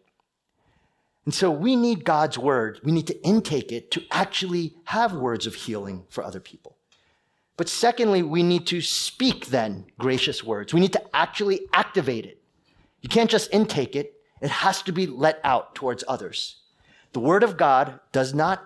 [1.26, 2.80] And so we need God's word.
[2.84, 6.78] We need to intake it to actually have words of healing for other people.
[7.58, 10.74] But secondly, we need to speak then gracious words.
[10.74, 12.37] We need to actually activate it.
[13.08, 14.20] You can't just intake it.
[14.41, 16.58] It has to be let out towards others.
[17.13, 18.62] The word of God does not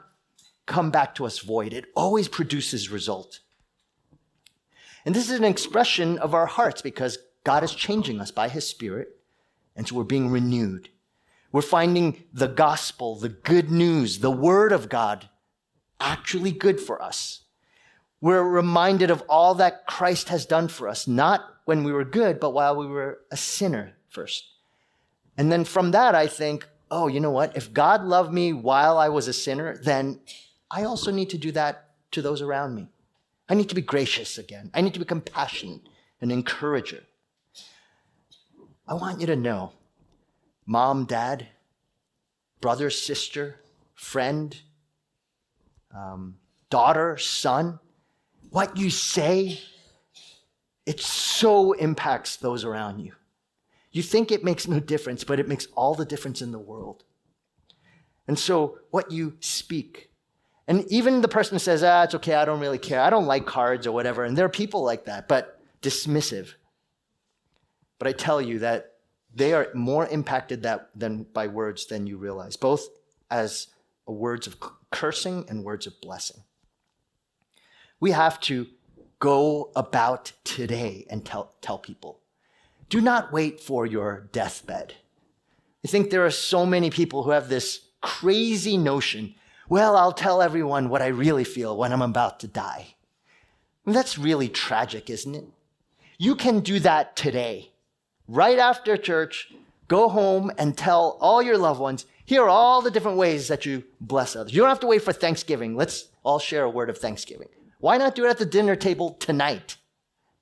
[0.65, 1.73] come back to us void.
[1.73, 3.41] It always produces result.
[5.05, 8.67] And this is an expression of our hearts because God is changing us by his
[8.67, 9.09] spirit.
[9.75, 10.89] And so we're being renewed.
[11.51, 15.29] We're finding the gospel, the good news, the word of God
[15.99, 17.43] actually good for us.
[18.21, 22.39] We're reminded of all that Christ has done for us, not when we were good,
[22.39, 24.45] but while we were a sinner first.
[25.37, 27.57] And then from that, I think, oh, you know what?
[27.57, 30.19] If God loved me while I was a sinner, then
[30.69, 32.89] I also need to do that to those around me.
[33.49, 34.69] I need to be gracious again.
[34.73, 35.81] I need to be compassionate
[36.19, 37.03] and encourager.
[38.87, 39.71] I want you to know
[40.65, 41.47] mom, dad,
[42.59, 43.55] brother, sister,
[43.95, 44.57] friend,
[45.95, 46.35] um,
[46.69, 47.79] daughter, son,
[48.49, 49.59] what you say,
[50.85, 53.13] it so impacts those around you.
[53.91, 57.03] You think it makes no difference, but it makes all the difference in the world.
[58.27, 60.11] And so, what you speak,
[60.67, 63.45] and even the person says, ah, it's okay, I don't really care, I don't like
[63.45, 66.53] cards or whatever, and there are people like that, but dismissive.
[67.99, 68.93] But I tell you that
[69.35, 72.87] they are more impacted that, than by words than you realize, both
[73.29, 73.67] as
[74.05, 74.57] words of
[74.91, 76.43] cursing and words of blessing.
[77.99, 78.67] We have to
[79.19, 82.20] go about today and tell, tell people.
[82.91, 84.93] Do not wait for your deathbed.
[85.83, 89.33] I think there are so many people who have this crazy notion
[89.69, 92.95] well, I'll tell everyone what I really feel when I'm about to die.
[93.85, 95.45] that's really tragic, isn't it?
[96.17, 97.71] You can do that today
[98.31, 99.53] right after church,
[99.87, 103.65] go home and tell all your loved ones, here are all the different ways that
[103.65, 104.53] you bless others.
[104.53, 105.75] You don't have to wait for Thanksgiving.
[105.75, 107.49] Let's all share a word of Thanksgiving.
[107.79, 109.75] Why not do it at the dinner table tonight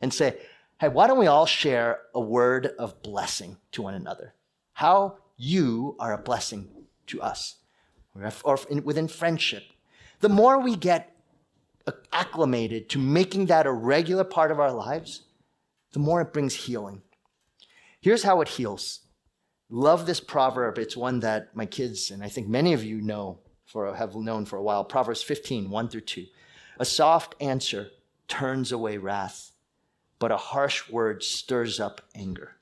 [0.02, 0.38] and say,
[0.80, 4.34] hey, why don't we all share a word of blessing to one another?
[4.74, 6.70] How you are a blessing
[7.08, 7.58] to us
[8.44, 9.64] or within friendship.
[10.20, 11.16] The more we get
[12.12, 15.24] acclimated to making that a regular part of our lives,
[15.94, 17.02] the more it brings healing.
[18.02, 19.02] Here's how it heals.
[19.70, 20.78] Love this proverb.
[20.78, 24.46] It's one that my kids, and I think many of you know for have known
[24.46, 24.84] for a while.
[24.84, 26.26] Proverbs 15, 1 through 2.
[26.80, 27.92] A soft answer
[28.28, 29.52] turns away wrath,
[30.20, 32.56] but a harsh word stirs up anger.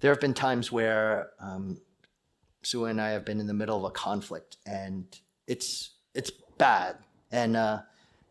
[0.00, 1.80] There have been times where um,
[2.62, 5.04] Sue and I have been in the middle of a conflict, and
[5.46, 6.96] it's it's bad.
[7.30, 7.82] And uh,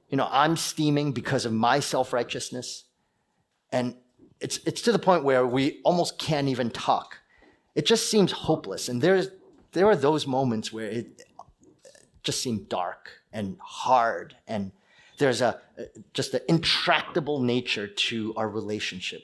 [0.09, 2.85] you know, I'm steaming because of my self righteousness,
[3.71, 3.95] and
[4.41, 7.19] it's, it's to the point where we almost can't even talk.
[7.75, 8.89] It just seems hopeless.
[8.89, 9.29] And there's,
[9.71, 11.23] there are those moments where it
[12.23, 14.35] just seems dark and hard.
[14.47, 14.71] And
[15.17, 19.21] there's a, uh, just an intractable nature to our relationship.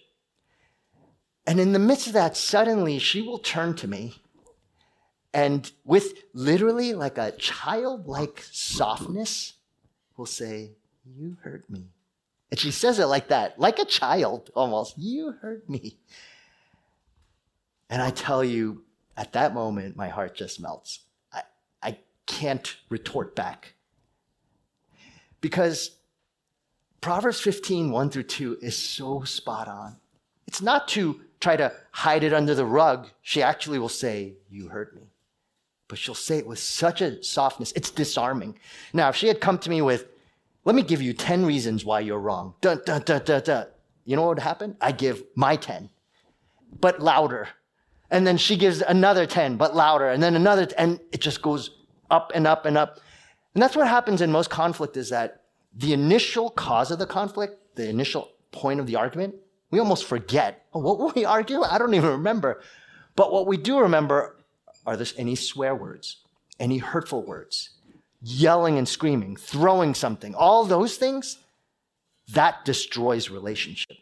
[1.46, 4.16] And in the midst of that, suddenly she will turn to me
[5.34, 9.54] and with literally like a childlike softness
[10.18, 10.72] will say,
[11.06, 11.86] You hurt me.
[12.50, 14.98] And she says it like that, like a child almost.
[14.98, 15.98] You hurt me.
[17.90, 18.84] And I tell you,
[19.16, 21.02] at that moment, my heart just melts.
[21.32, 21.44] I,
[21.84, 23.76] I can't retort back.
[25.48, 25.92] Because
[27.00, 29.96] Proverbs 15, 1 through 2 is so spot on.
[30.46, 33.08] It's not to try to hide it under the rug.
[33.22, 35.04] She actually will say, You hurt me.
[35.88, 38.60] But she'll say it with such a softness, it's disarming.
[38.92, 40.08] Now, if she had come to me with,
[40.66, 42.54] let me give you 10 reasons why you're wrong.
[42.60, 43.68] Dun, dun, dun, dun, dun.
[44.04, 44.76] You know what would happen?
[44.82, 45.90] I give my 10,
[46.82, 47.48] but louder.
[48.12, 50.10] And then she gives another 10, but louder.
[50.10, 51.70] And then another, and it just goes
[52.12, 53.00] up and up and up.
[53.58, 55.42] And that's what happens in most conflict is that
[55.76, 59.34] the initial cause of the conflict, the initial point of the argument,
[59.72, 60.68] we almost forget.
[60.76, 61.64] Oh, what were we arguing?
[61.64, 62.62] I don't even remember.
[63.16, 64.36] But what we do remember
[64.86, 66.18] are there any swear words,
[66.60, 67.72] any hurtful words,
[68.22, 71.40] yelling and screaming, throwing something, all those things,
[72.34, 73.98] that destroys relationship.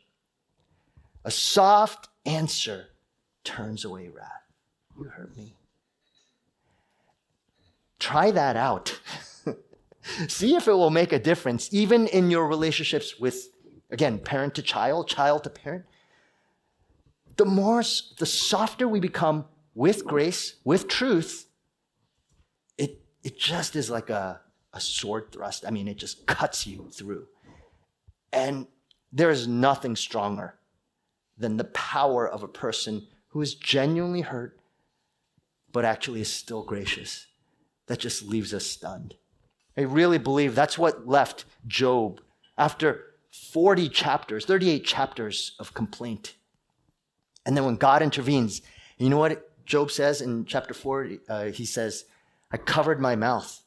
[1.24, 2.88] A soft answer
[3.46, 4.52] turns away wrath.
[5.00, 5.54] You hurt me.
[8.00, 9.00] Try that out.
[10.28, 13.50] See if it will make a difference, even in your relationships with
[13.90, 15.86] again, parent to child, child to parent,
[17.38, 17.82] the more,
[18.18, 21.48] the softer we become with grace, with truth,
[22.78, 24.42] it, it just is like a,
[24.74, 25.66] a sword thrust.
[25.66, 27.28] I mean, it just cuts you through.
[28.32, 28.68] And
[29.12, 30.56] there is nothing stronger
[31.38, 34.60] than the power of a person who is genuinely hurt,
[35.72, 37.28] but actually is still gracious.
[37.88, 39.16] That just leaves us stunned.
[39.78, 42.22] I really believe that's what left Job
[42.58, 46.36] after 40 chapters, 38 chapters of complaint.
[47.46, 48.62] And then when God intervenes,
[48.98, 51.10] you know what Job says in chapter 4?
[51.28, 52.06] Uh, he says,
[52.52, 53.62] I covered my mouth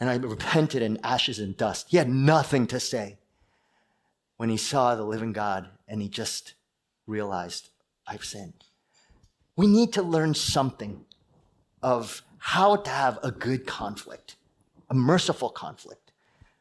[0.00, 1.86] and I repented in ashes and dust.
[1.90, 3.18] He had nothing to say
[4.36, 6.54] when he saw the living God and he just
[7.06, 7.70] realized,
[8.06, 8.64] I've sinned.
[9.56, 11.04] We need to learn something
[11.82, 14.36] of how to have a good conflict,
[14.90, 16.12] a merciful conflict,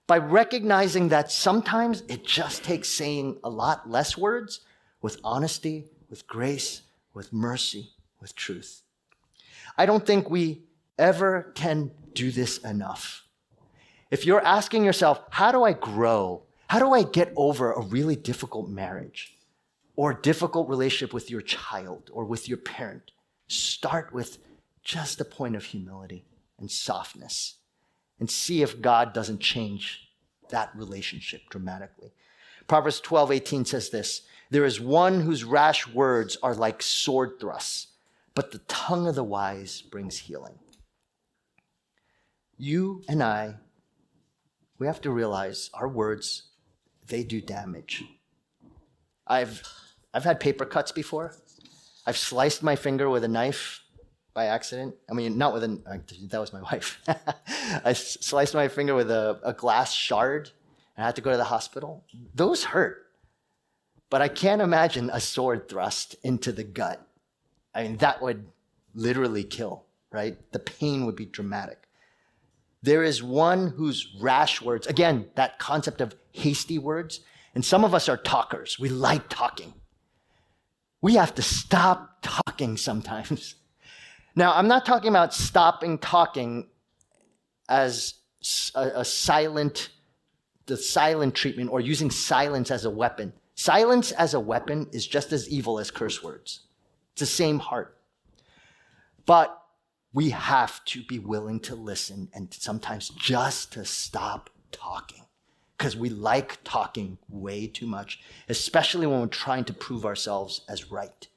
[0.07, 4.61] by recognizing that sometimes it just takes saying a lot less words
[5.01, 6.81] with honesty, with grace,
[7.13, 8.81] with mercy, with truth.
[9.77, 10.63] I don't think we
[10.97, 13.25] ever can do this enough.
[14.11, 16.43] If you're asking yourself, how do I grow?
[16.67, 19.35] How do I get over a really difficult marriage
[19.95, 23.11] or difficult relationship with your child or with your parent?
[23.47, 24.37] Start with
[24.83, 26.25] just a point of humility
[26.59, 27.55] and softness
[28.23, 30.07] and see if God doesn't change
[30.47, 32.13] that relationship dramatically.
[32.69, 37.87] Proverbs 12, 18 says this There is one whose rash words are like sword thrusts,
[38.33, 40.57] but the tongue of the wise brings healing.
[42.57, 43.55] You and I,
[44.79, 46.43] we have to realize our words,
[47.07, 48.05] they do damage.
[49.27, 49.63] I've,
[50.13, 51.35] I've had paper cuts before.
[52.07, 53.82] I've sliced my finger with a knife
[54.33, 54.95] by accident.
[55.09, 55.83] I mean, not with an,
[56.29, 56.99] that was my wife.
[57.85, 60.51] I sliced my finger with a, a glass shard
[60.95, 62.03] and I had to go to the hospital.
[62.33, 62.99] Those hurt.
[64.09, 67.05] But I can't imagine a sword thrust into the gut.
[67.73, 68.45] I mean, that would
[68.93, 70.37] literally kill, right?
[70.51, 71.87] The pain would be dramatic.
[72.83, 77.21] There is one whose rash words, again, that concept of hasty words,
[77.55, 78.77] and some of us are talkers.
[78.77, 79.73] We like talking.
[81.01, 83.55] We have to stop talking sometimes.
[84.35, 86.67] Now, I'm not talking about stopping talking
[87.69, 88.15] as
[88.75, 89.89] a, a, silent,
[90.65, 93.33] the silent treatment or using silence as a weapon.
[93.55, 96.61] Silence as a weapon is just as evil as curse words.
[97.13, 97.97] It's the same heart.
[99.25, 99.59] But
[100.13, 105.23] we have to be willing to listen and sometimes just to stop talking
[105.77, 110.91] because we like talking way too much, especially when we're trying to prove ourselves as
[110.91, 111.27] right.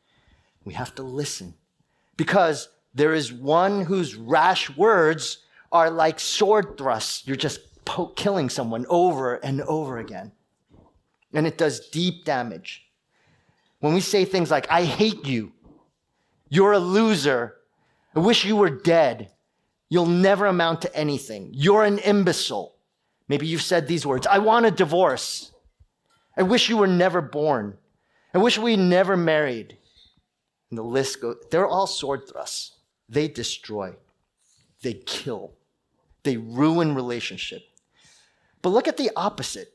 [0.65, 1.55] We have to listen
[2.17, 5.39] because there is one whose rash words
[5.71, 7.27] are like sword thrusts.
[7.27, 10.33] You're just po- killing someone over and over again.
[11.35, 12.87] And it does deep damage.
[13.81, 15.53] When we say things like, I hate you,
[16.49, 17.57] you're a loser,
[18.15, 19.31] I wish you were dead,
[19.91, 22.77] you'll never amount to anything, you're an imbecile.
[23.29, 25.53] Maybe you've said these words I want a divorce.
[26.39, 27.77] I wish you were never born.
[28.33, 29.77] I wish we never married.
[30.71, 32.76] And the list goes, they're all sword thrusts.
[33.09, 33.95] They destroy,
[34.83, 35.53] they kill,
[36.23, 37.63] they ruin relationship.
[38.63, 39.73] But look at the opposite.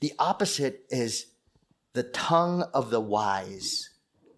[0.00, 1.26] The opposite is
[1.94, 3.90] the tongue of the wise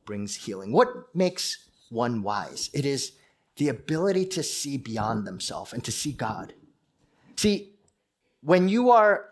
[0.05, 0.73] brings healing.
[0.73, 2.71] What makes one wise?
[2.73, 3.13] It is
[3.57, 6.53] the ability to see beyond themselves and to see God.
[7.37, 7.73] See,
[8.43, 9.25] when you are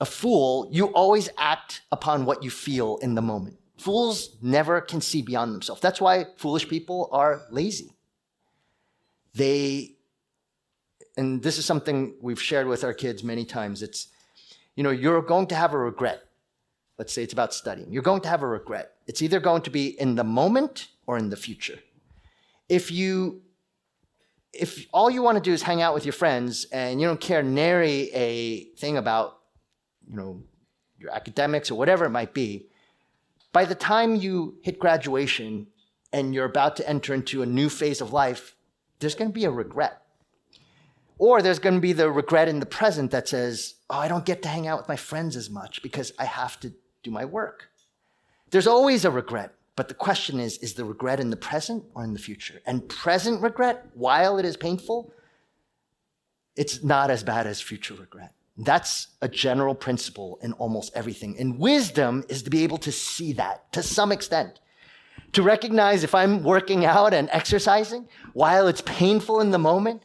[0.00, 3.58] a fool, you always act upon what you feel in the moment.
[3.78, 5.80] Fools never can see beyond themselves.
[5.80, 7.92] That's why foolish people are lazy.
[9.34, 9.96] They,
[11.16, 13.82] and this is something we've shared with our kids many times.
[13.82, 14.08] It's,
[14.74, 16.24] you know, you're going to have a regret.
[16.98, 17.92] Let's say it's about studying.
[17.92, 18.94] You're going to have a regret.
[19.06, 21.78] It's either going to be in the moment or in the future.
[22.68, 23.42] If you,
[24.52, 27.20] if all you want to do is hang out with your friends and you don't
[27.20, 29.38] care nary a thing about,
[30.10, 30.42] you know,
[30.98, 32.67] your academics or whatever it might be,
[33.52, 35.68] by the time you hit graduation
[36.12, 38.54] and you're about to enter into a new phase of life,
[38.98, 40.02] there's going to be a regret.
[41.18, 44.24] Or there's going to be the regret in the present that says, oh, I don't
[44.24, 46.72] get to hang out with my friends as much because I have to
[47.02, 47.70] do my work.
[48.50, 49.54] There's always a regret.
[49.74, 52.60] But the question is, is the regret in the present or in the future?
[52.66, 55.12] And present regret, while it is painful,
[56.56, 58.32] it's not as bad as future regret.
[58.58, 61.38] That's a general principle in almost everything.
[61.38, 64.58] And wisdom is to be able to see that to some extent.
[65.32, 70.02] To recognize if I'm working out and exercising, while it's painful in the moment,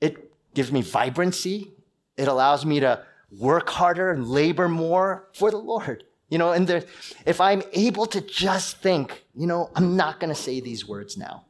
[0.00, 1.72] it gives me vibrancy.
[2.16, 3.04] It allows me to
[3.38, 6.04] work harder and labor more for the Lord.
[6.30, 6.82] You know, and there,
[7.26, 11.16] if I'm able to just think, you know, I'm not going to say these words
[11.16, 11.44] now.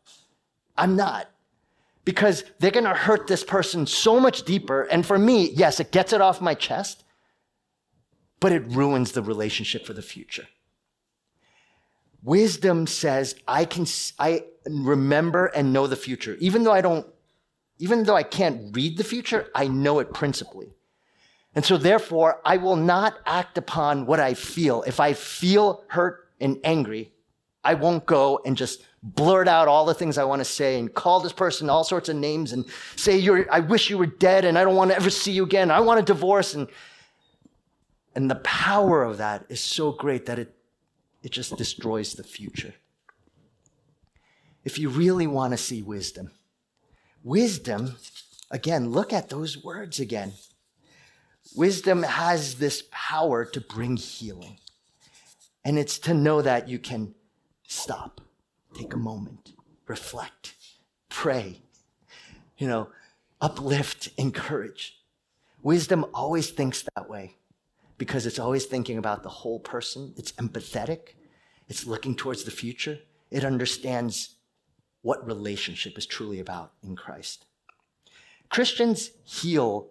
[0.76, 1.30] I'm not.
[2.04, 4.82] Because they're going to hurt this person so much deeper.
[4.82, 7.04] And for me, yes, it gets it off my chest,
[8.40, 10.48] but it ruins the relationship for the future.
[12.22, 13.86] Wisdom says I can
[14.18, 16.36] I remember and know the future.
[16.40, 17.06] Even though I don't
[17.78, 20.72] even though I can't read the future, I know it principally.
[21.54, 24.82] And so therefore, I will not act upon what I feel.
[24.84, 27.12] If I feel hurt and angry,
[27.64, 30.92] I won't go and just blurt out all the things I want to say and
[30.92, 32.64] call this person all sorts of names and
[32.96, 35.44] say, You're, I wish you were dead and I don't want to ever see you
[35.44, 35.70] again.
[35.70, 36.54] I want a divorce.
[36.54, 36.68] And,
[38.14, 40.54] and the power of that is so great that it,
[41.22, 42.74] it just destroys the future.
[44.64, 46.30] If you really want to see wisdom,
[47.24, 47.96] wisdom,
[48.50, 50.32] again, look at those words again.
[51.56, 54.58] Wisdom has this power to bring healing.
[55.64, 57.14] And it's to know that you can
[57.66, 58.20] stop,
[58.74, 59.54] take a moment,
[59.86, 60.54] reflect,
[61.08, 61.60] pray,
[62.58, 62.88] you know,
[63.40, 64.98] uplift, encourage.
[65.62, 67.36] Wisdom always thinks that way
[67.98, 70.12] because it's always thinking about the whole person.
[70.16, 71.14] It's empathetic.
[71.68, 72.98] It's looking towards the future.
[73.30, 74.36] It understands
[75.02, 77.46] what relationship is truly about in Christ.
[78.48, 79.88] Christians heal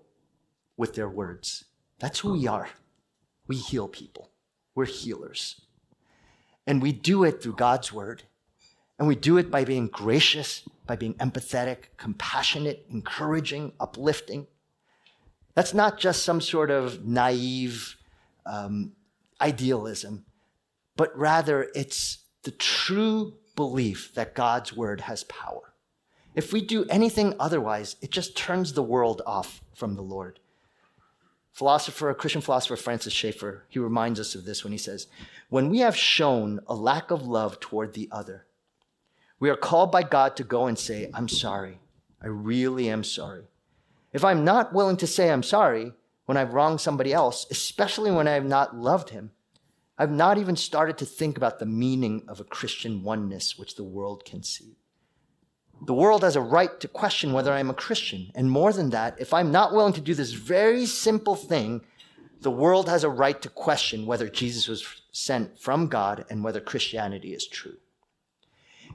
[0.77, 1.65] with their words.
[1.99, 2.69] That's who we are.
[3.47, 4.29] We heal people.
[4.75, 5.61] We're healers.
[6.65, 8.23] And we do it through God's word.
[9.01, 14.45] And we do it by being gracious, by being empathetic, compassionate, encouraging, uplifting.
[15.55, 17.97] That's not just some sort of naive
[18.45, 18.91] um,
[19.41, 20.25] idealism,
[20.95, 25.73] but rather it's the true belief that God's word has power.
[26.35, 30.39] If we do anything otherwise, it just turns the world off from the Lord.
[31.53, 35.07] Philosopher, Christian philosopher Francis Schaeffer, he reminds us of this when he says,
[35.49, 38.45] When we have shown a lack of love toward the other,
[39.41, 41.79] we are called by God to go and say, I'm sorry.
[42.21, 43.45] I really am sorry.
[44.13, 45.93] If I'm not willing to say I'm sorry
[46.27, 49.31] when I've wronged somebody else, especially when I have not loved him,
[49.97, 53.83] I've not even started to think about the meaning of a Christian oneness which the
[53.83, 54.77] world can see.
[55.87, 58.31] The world has a right to question whether I'm a Christian.
[58.35, 61.81] And more than that, if I'm not willing to do this very simple thing,
[62.41, 66.61] the world has a right to question whether Jesus was sent from God and whether
[66.61, 67.77] Christianity is true.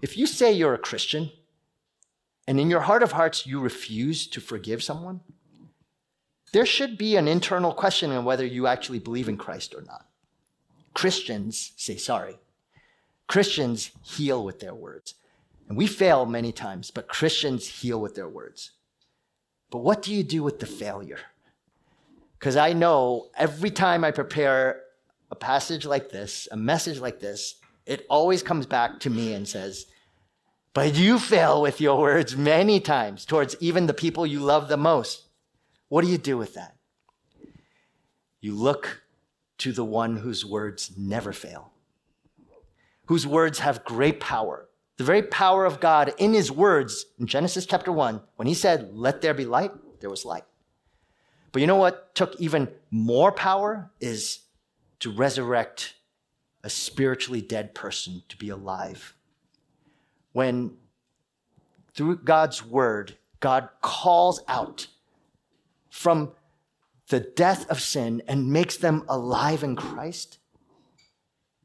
[0.02, 1.30] If you say you're a Christian
[2.46, 5.20] and in your heart of hearts you refuse to forgive someone,
[6.52, 10.06] there should be an internal question on whether you actually believe in Christ or not.
[10.94, 12.38] Christians say sorry.
[13.26, 15.14] Christians heal with their words.
[15.68, 18.70] And we fail many times, but Christians heal with their words.
[19.70, 21.18] But what do you do with the failure?
[22.38, 24.82] Because I know every time I prepare
[25.30, 27.56] a passage like this, a message like this,
[27.86, 29.86] it always comes back to me and says,
[30.74, 34.76] But you fail with your words many times towards even the people you love the
[34.76, 35.26] most.
[35.88, 36.76] What do you do with that?
[38.40, 39.02] You look
[39.58, 41.70] to the one whose words never fail,
[43.06, 47.66] whose words have great power, the very power of God in his words in Genesis
[47.66, 49.70] chapter 1, when he said, Let there be light,
[50.00, 50.44] there was light.
[51.52, 54.40] But you know what took even more power is
[55.00, 55.94] to resurrect
[56.66, 59.14] a spiritually dead person to be alive.
[60.32, 60.76] When
[61.94, 64.88] through God's word, God calls out
[65.88, 66.32] from
[67.06, 70.38] the death of sin and makes them alive in Christ,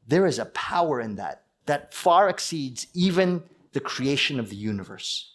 [0.06, 3.42] there is a power in that that far exceeds even
[3.72, 5.34] the creation of the universe.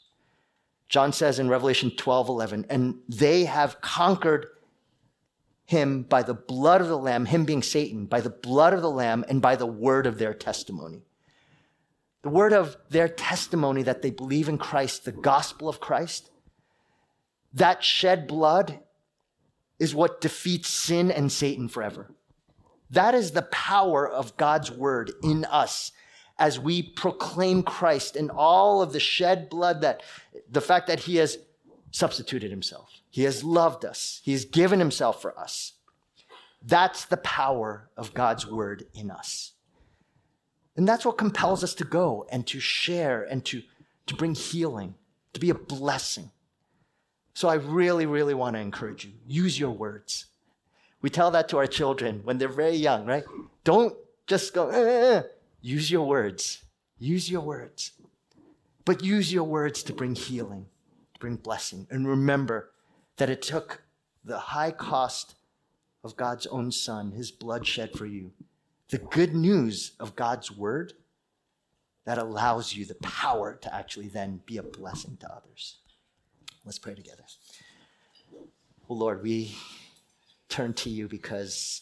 [0.88, 4.47] John says in Revelation 12 11, and they have conquered
[5.68, 8.89] him by the blood of the Lamb, him being Satan, by the blood of the
[8.89, 11.03] Lamb and by the word of their testimony.
[12.24, 16.32] The word of their testimony that they believe in Christ, the gospel of Christ,
[17.53, 18.80] that shed blood
[19.78, 22.11] is what defeats sin and Satan forever.
[22.89, 25.91] That is the power of God's word in us
[26.39, 30.01] as we proclaim Christ and all of the shed blood that
[30.49, 31.38] the fact that he has
[31.92, 32.92] substituted himself.
[33.10, 34.22] He has loved us.
[34.24, 35.74] He has given himself for us.
[36.62, 39.54] That's the power of God's word in us.
[40.76, 43.64] And that's what compels us to go and to share and to,
[44.06, 44.96] to bring healing,
[45.34, 46.32] to be a blessing.
[47.34, 50.26] So I really, really want to encourage you use your words.
[51.02, 53.24] We tell that to our children when they're very young, right?
[53.64, 55.22] Don't just go, eh, eh, eh.
[55.62, 56.64] Use your words.
[57.00, 57.92] Use your words.
[58.86, 60.66] But use your words to bring healing,
[61.20, 61.88] bring blessing.
[61.89, 62.72] And remember
[63.18, 63.84] that it took
[64.24, 65.36] the high cost
[66.03, 68.32] of God's own Son, his blood shed for you,
[68.89, 70.93] the good news of God's word
[72.05, 75.80] that allows you the power to actually then be a blessing to others.
[76.63, 77.24] Let's pray together.
[78.89, 79.55] Oh Lord, we
[80.47, 81.82] turn to you because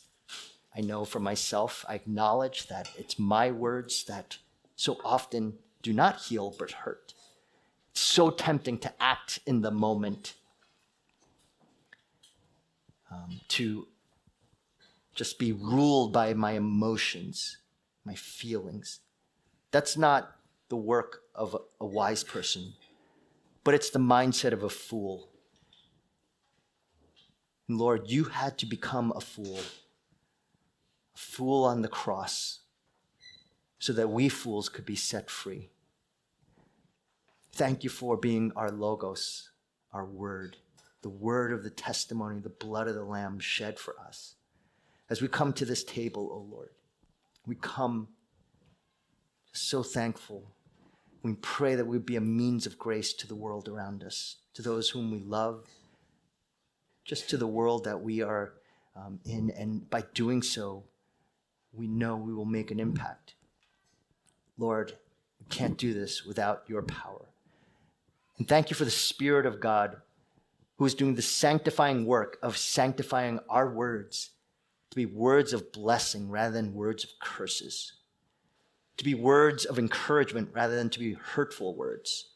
[0.75, 4.37] I know for myself, I acknowledge that it's my words that
[4.75, 7.04] so often do not heal but hurt.
[7.95, 10.33] So tempting to act in the moment,
[13.09, 13.87] um, to
[15.15, 17.57] just be ruled by my emotions,
[18.03, 18.99] my feelings.
[19.71, 20.35] That's not
[20.67, 22.73] the work of a, a wise person,
[23.63, 25.29] but it's the mindset of a fool.
[27.69, 29.59] And Lord, you had to become a fool,
[31.15, 32.59] a fool on the cross,
[33.79, 35.69] so that we fools could be set free.
[37.55, 39.51] Thank you for being our logos,
[39.93, 40.57] our word,
[41.01, 44.35] the word of the testimony, the blood of the Lamb shed for us.
[45.09, 46.71] As we come to this table, O oh Lord,
[47.47, 48.09] we come
[49.53, 50.51] so thankful.
[51.23, 54.61] We pray that we be a means of grace to the world around us, to
[54.61, 55.65] those whom we love,
[57.05, 58.51] just to the world that we are
[58.97, 59.49] um, in.
[59.51, 60.83] And by doing so,
[61.71, 63.35] we know we will make an impact.
[64.57, 64.97] Lord,
[65.39, 67.29] we can't do this without your power.
[68.37, 69.97] And thank you for the Spirit of God
[70.77, 74.31] who is doing the sanctifying work of sanctifying our words
[74.89, 77.93] to be words of blessing rather than words of curses,
[78.97, 82.29] to be words of encouragement rather than to be hurtful words.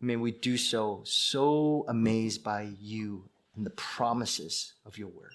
[0.00, 5.32] May we do so so amazed by you and the promises of your word.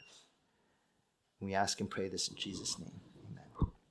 [1.40, 3.00] We ask and pray this in Jesus' name.